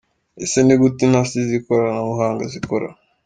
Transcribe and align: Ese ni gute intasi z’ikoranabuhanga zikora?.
Ese 0.43 0.59
ni 0.63 0.75
gute 0.81 1.01
intasi 1.05 1.39
z’ikoranabuhanga 1.49 2.43
zikora?. 2.53 2.89